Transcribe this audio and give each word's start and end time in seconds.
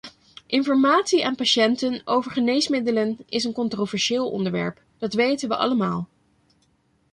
Informatie 0.47 1.25
aan 1.25 1.35
patiënten 1.35 2.01
over 2.05 2.31
geneesmiddelen 2.31 3.17
is 3.25 3.43
een 3.43 3.53
controversieel 3.53 4.29
onderwerp, 4.31 4.81
dat 4.97 5.13
weten 5.13 5.49
we 5.49 5.55
allemaal. 5.55 6.07